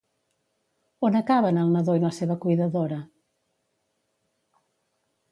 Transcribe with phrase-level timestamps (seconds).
[1.09, 2.97] On acaben el nadó i la seva cuidadora?